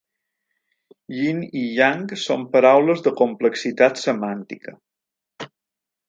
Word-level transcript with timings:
Yin 1.17 1.41
i 1.59 1.65
yang 1.79 2.01
són 2.21 2.45
paraules 2.55 3.05
de 3.07 3.13
complexitat 3.19 4.01
semàntica. 4.05 4.73